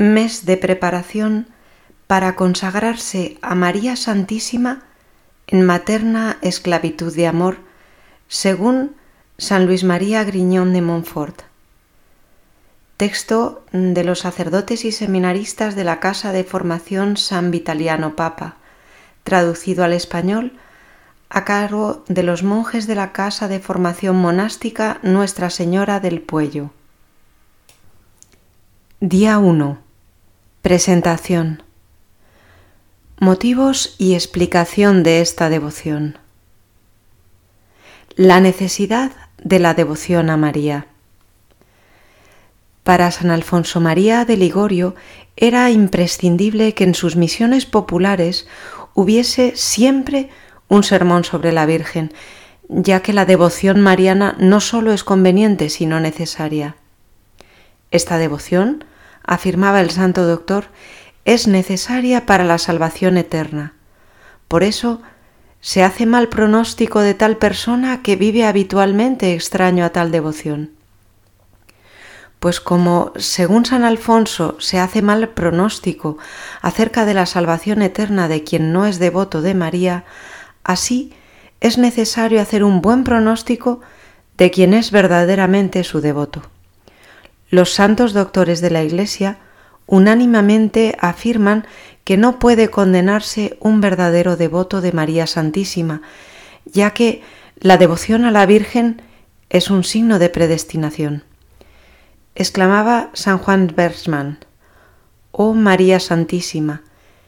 mes 0.00 0.46
de 0.46 0.56
preparación 0.56 1.46
para 2.06 2.34
consagrarse 2.34 3.36
a 3.42 3.54
María 3.54 3.96
Santísima 3.96 4.82
en 5.46 5.66
materna 5.66 6.38
esclavitud 6.40 7.14
de 7.14 7.26
amor, 7.26 7.58
según 8.26 8.96
San 9.36 9.66
Luis 9.66 9.84
María 9.84 10.24
Griñón 10.24 10.72
de 10.72 10.80
Montfort. 10.80 11.42
Texto 12.96 13.62
de 13.72 14.02
los 14.02 14.20
sacerdotes 14.20 14.86
y 14.86 14.92
seminaristas 14.92 15.76
de 15.76 15.84
la 15.84 16.00
Casa 16.00 16.32
de 16.32 16.44
Formación 16.44 17.18
San 17.18 17.50
Vitaliano 17.50 18.16
Papa, 18.16 18.56
traducido 19.22 19.84
al 19.84 19.92
español 19.92 20.52
a 21.28 21.44
cargo 21.44 22.04
de 22.08 22.22
los 22.22 22.42
monjes 22.42 22.86
de 22.86 22.94
la 22.94 23.12
Casa 23.12 23.48
de 23.48 23.60
Formación 23.60 24.16
Monástica 24.16 24.98
Nuestra 25.02 25.50
Señora 25.50 26.00
del 26.00 26.22
Puello. 26.22 26.70
Día 29.00 29.38
1. 29.38 29.89
Presentación. 30.62 31.62
Motivos 33.18 33.94
y 33.96 34.12
explicación 34.12 35.02
de 35.02 35.22
esta 35.22 35.48
devoción. 35.48 36.18
La 38.14 38.40
necesidad 38.40 39.10
de 39.42 39.58
la 39.58 39.72
devoción 39.72 40.28
a 40.28 40.36
María. 40.36 40.86
Para 42.84 43.10
San 43.10 43.30
Alfonso 43.30 43.80
María 43.80 44.26
de 44.26 44.36
Ligorio 44.36 44.94
era 45.34 45.70
imprescindible 45.70 46.74
que 46.74 46.84
en 46.84 46.94
sus 46.94 47.16
misiones 47.16 47.64
populares 47.64 48.46
hubiese 48.92 49.56
siempre 49.56 50.28
un 50.68 50.82
sermón 50.82 51.24
sobre 51.24 51.52
la 51.52 51.64
Virgen, 51.64 52.12
ya 52.68 53.00
que 53.00 53.14
la 53.14 53.24
devoción 53.24 53.80
mariana 53.80 54.36
no 54.38 54.60
sólo 54.60 54.92
es 54.92 55.04
conveniente, 55.04 55.70
sino 55.70 56.00
necesaria. 56.00 56.76
Esta 57.90 58.18
devoción 58.18 58.84
afirmaba 59.24 59.80
el 59.80 59.90
santo 59.90 60.26
doctor, 60.26 60.66
es 61.24 61.46
necesaria 61.46 62.26
para 62.26 62.44
la 62.44 62.58
salvación 62.58 63.16
eterna. 63.16 63.74
Por 64.48 64.62
eso 64.62 65.00
se 65.60 65.82
hace 65.82 66.06
mal 66.06 66.28
pronóstico 66.28 67.00
de 67.00 67.14
tal 67.14 67.36
persona 67.36 68.02
que 68.02 68.16
vive 68.16 68.44
habitualmente 68.44 69.34
extraño 69.34 69.84
a 69.84 69.90
tal 69.90 70.10
devoción. 70.10 70.70
Pues 72.40 72.60
como, 72.60 73.12
según 73.16 73.66
San 73.66 73.84
Alfonso, 73.84 74.56
se 74.58 74.78
hace 74.78 75.02
mal 75.02 75.28
pronóstico 75.28 76.16
acerca 76.62 77.04
de 77.04 77.12
la 77.12 77.26
salvación 77.26 77.82
eterna 77.82 78.28
de 78.28 78.42
quien 78.44 78.72
no 78.72 78.86
es 78.86 78.98
devoto 78.98 79.42
de 79.42 79.52
María, 79.52 80.04
así 80.64 81.12
es 81.60 81.76
necesario 81.76 82.40
hacer 82.40 82.64
un 82.64 82.80
buen 82.80 83.04
pronóstico 83.04 83.82
de 84.38 84.50
quien 84.50 84.72
es 84.72 84.90
verdaderamente 84.90 85.84
su 85.84 86.00
devoto. 86.00 86.42
Los 87.50 87.74
santos 87.74 88.12
doctores 88.12 88.60
de 88.60 88.70
la 88.70 88.84
Iglesia 88.84 89.38
unánimemente 89.86 90.96
afirman 91.00 91.66
que 92.04 92.16
no 92.16 92.38
puede 92.38 92.68
condenarse 92.68 93.58
un 93.60 93.80
verdadero 93.80 94.36
devoto 94.36 94.80
de 94.80 94.92
María 94.92 95.26
Santísima, 95.26 96.00
ya 96.64 96.92
que 96.92 97.22
la 97.58 97.76
devoción 97.76 98.24
a 98.24 98.30
la 98.30 98.46
Virgen 98.46 99.02
es 99.48 99.68
un 99.68 99.82
signo 99.82 100.20
de 100.20 100.28
predestinación. 100.28 101.24
Exclamaba 102.36 103.10
San 103.14 103.38
Juan 103.38 103.72
Bersman, 103.74 104.38
Oh 105.32 105.54
María 105.54 105.98
Santísima, 105.98 106.82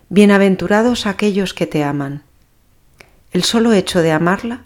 bienaventurados 0.09 1.07
aquellos 1.07 1.55
que 1.55 1.67
te 1.67 1.83
aman. 1.83 2.23
El 3.33 3.43
solo 3.43 3.73
hecho 3.73 4.03
de 4.03 4.13
amarla 4.13 4.63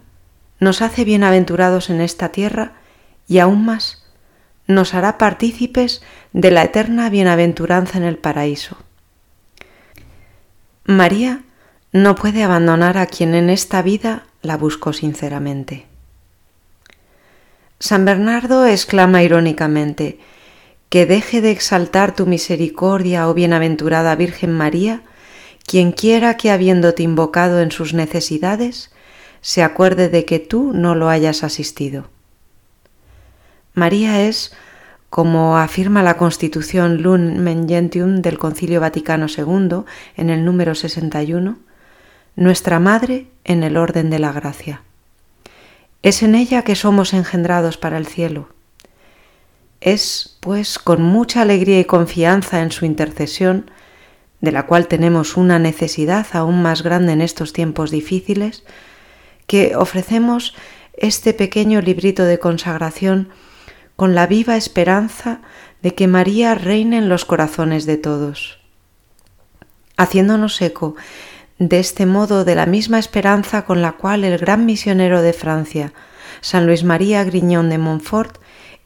nos 0.61 0.83
hace 0.83 1.05
bienaventurados 1.05 1.89
en 1.89 2.03
esta 2.03 2.29
tierra 2.29 2.75
y 3.27 3.39
aún 3.39 3.65
más 3.65 4.06
nos 4.67 4.95
hará 4.95 5.19
partícipes 5.19 6.03
de 6.33 6.51
la 6.51 6.65
eterna 6.65 7.09
bienaventuranza 7.09 7.99
en 7.99 8.05
el 8.05 8.19
paraíso. 8.19 8.77
María 10.85 11.43
no 11.93 12.15
puede 12.15 12.43
abandonar 12.43 12.99
a 12.99 13.07
quien 13.07 13.35
en 13.35 13.51
esta 13.51 13.83
vida 13.83 14.27
la 14.43 14.57
buscó 14.57 14.93
sinceramente. 14.93 15.87
San 17.79 18.05
Bernardo 18.05 18.67
exclama 18.67 19.23
irónicamente, 19.23 20.19
que 20.89 21.05
deje 21.05 21.41
de 21.41 21.51
exaltar 21.51 22.15
tu 22.15 22.27
misericordia, 22.27 23.29
oh 23.29 23.35
bienaventurada 23.35 24.15
Virgen 24.15 24.53
María, 24.53 25.03
quien 25.67 25.93
quiera 25.93 26.37
que 26.37 26.51
habiéndote 26.51 27.03
invocado 27.03 27.61
en 27.61 27.73
sus 27.73 27.93
necesidades, 27.93 28.91
se 29.41 29.63
acuerde 29.63 30.09
de 30.09 30.25
que 30.25 30.39
tú 30.39 30.73
no 30.73 30.95
lo 30.95 31.09
hayas 31.09 31.43
asistido. 31.43 32.09
María 33.77 34.23
es, 34.23 34.55
como 35.11 35.59
afirma 35.59 36.03
la 36.03 36.17
Constitución 36.17 37.03
Lumen 37.03 37.69
Gentium 37.69 38.23
del 38.23 38.39
Concilio 38.39 38.81
Vaticano 38.81 39.27
II 39.29 39.85
en 40.17 40.31
el 40.31 40.47
número 40.47 40.75
61, 40.75 41.59
nuestra 42.37 42.81
Madre 42.81 43.27
en 43.45 43.63
el 43.63 43.77
orden 43.77 44.09
de 44.09 44.19
la 44.19 44.33
gracia. 44.33 44.81
Es 46.03 46.23
en 46.23 46.35
ella 46.35 46.63
que 46.63 46.75
somos 46.75 47.13
engendrados 47.13 47.77
para 47.77 47.99
el 47.99 48.07
cielo. 48.07 48.49
Es, 49.83 50.39
pues, 50.41 50.79
con 50.79 51.03
mucha 51.03 51.43
alegría 51.43 51.79
y 51.79 51.85
confianza 51.85 52.63
en 52.63 52.73
su 52.73 52.87
intercesión, 52.87 53.71
de 54.41 54.53
la 54.53 54.65
cual 54.65 54.89
tenemos 54.89 55.37
una 55.37 55.59
necesidad 55.59 56.27
aún 56.33 56.63
más 56.63 56.83
grande 56.83 57.13
en 57.13 57.21
estos 57.21 57.53
tiempos 57.53 57.91
difíciles, 57.91 58.65
que 59.47 59.77
ofrecemos 59.77 60.55
este 60.95 61.35
pequeño 61.35 61.83
librito 61.83 62.25
de 62.25 62.39
consagración 62.39 63.29
con 63.97 64.15
la 64.15 64.27
viva 64.27 64.57
esperanza 64.57 65.41
de 65.83 65.95
que 65.95 66.07
María 66.07 66.55
reine 66.55 66.99
en 66.99 67.09
los 67.09 67.25
corazones 67.25 67.87
de 67.87 67.97
todos. 67.97 68.61
Haciéndonos 69.97 70.61
eco 70.61 70.95
de 71.59 71.79
este 71.79 72.05
modo 72.05 72.45
de 72.45 72.55
la 72.55 72.67
misma 72.67 72.99
esperanza 72.99 73.65
con 73.65 73.81
la 73.81 73.93
cual 73.93 74.25
el 74.25 74.39
gran 74.39 74.67
misionero 74.67 75.23
de 75.23 75.33
Francia, 75.33 75.93
San 76.43 76.67
Luis 76.67 76.85
María 76.85 77.25
Griñón 77.25 77.71
de 77.71 77.79
Montfort, 77.79 78.37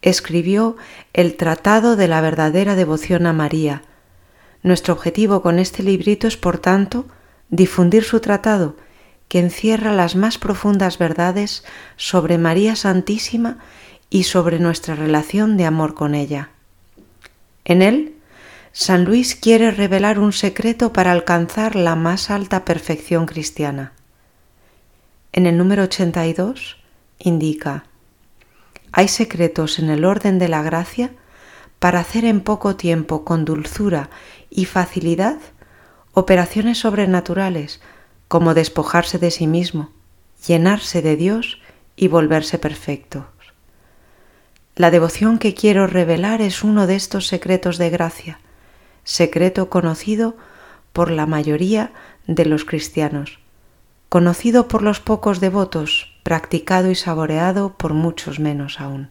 escribió 0.03 0.77
el 1.13 1.37
Tratado 1.37 1.97
de 1.97 2.07
la 2.07 2.21
verdadera 2.21 2.77
devoción 2.77 3.27
a 3.27 3.33
María. 3.33 3.83
Nuestro 4.63 4.95
objetivo 4.95 5.43
con 5.43 5.59
este 5.59 5.83
librito 5.83 6.29
es, 6.29 6.37
por 6.37 6.59
tanto, 6.59 7.07
difundir 7.49 8.05
su 8.05 8.21
tratado, 8.21 8.77
que 9.29 9.41
encierra 9.41 9.93
las 9.93 10.17
más 10.17 10.39
profundas 10.39 10.99
verdades 10.99 11.65
sobre 11.97 12.39
María 12.39 12.77
Santísima 12.77 13.59
y 14.11 14.25
sobre 14.25 14.59
nuestra 14.59 14.97
relación 14.97 15.57
de 15.57 15.65
amor 15.65 15.95
con 15.95 16.15
ella. 16.15 16.51
En 17.65 17.81
él, 17.81 18.17
San 18.73 19.05
Luis 19.05 19.37
quiere 19.37 19.71
revelar 19.71 20.19
un 20.19 20.33
secreto 20.33 20.93
para 20.93 21.13
alcanzar 21.13 21.77
la 21.77 21.95
más 21.95 22.31
alta 22.31 22.65
perfección 22.65 23.27
cristiana. 23.27 23.93
En 25.33 25.47
el 25.47 25.57
número 25.57 25.85
82 25.85 26.79
indica, 27.19 27.85
hay 28.93 29.09
secretos 29.09 29.79
en 29.79 29.91
el 29.91 30.05
orden 30.05 30.39
de 30.39 30.49
la 30.49 30.63
gracia 30.63 31.13
para 31.79 32.01
hacer 32.01 32.25
en 32.25 32.41
poco 32.41 32.77
tiempo, 32.77 33.25
con 33.25 33.45
dulzura 33.45 34.11
y 34.51 34.65
facilidad, 34.65 35.39
operaciones 36.13 36.79
sobrenaturales, 36.79 37.81
como 38.29 38.55
despojarse 38.55 39.19
de 39.19 39.31
sí 39.31 39.47
mismo, 39.47 39.91
llenarse 40.47 41.03
de 41.03 41.17
Dios 41.17 41.61
y 41.97 42.09
volverse 42.09 42.59
perfecto. 42.59 43.27
La 44.81 44.91
devoción 44.91 45.39
que 45.39 45.53
quiero 45.53 45.87
revelar 45.87 46.41
es 46.41 46.65
uno 46.65 46.87
de 46.87 46.97
estos 46.97 47.27
secretos 47.27 47.77
de 47.77 47.91
gracia, 47.91 48.41
secreto 49.05 49.69
conocido 49.69 50.39
por 50.95 51.11
la 51.11 51.27
mayoría 51.27 51.93
de 52.27 52.47
los 52.47 52.65
cristianos, 52.65 53.41
conocido 54.09 54.69
por 54.69 54.81
los 54.81 54.99
pocos 54.99 55.39
devotos, 55.39 56.19
practicado 56.23 56.91
y 56.91 56.95
saboreado 56.95 57.77
por 57.77 57.93
muchos 57.93 58.41
menos 58.41 58.81
aún. 58.81 59.11